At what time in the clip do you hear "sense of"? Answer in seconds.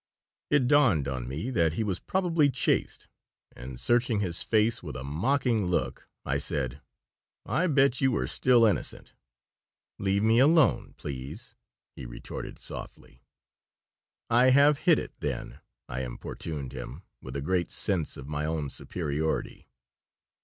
17.69-18.27